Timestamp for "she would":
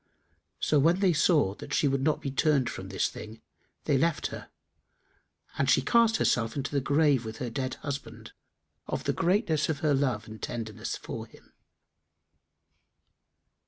1.69-2.01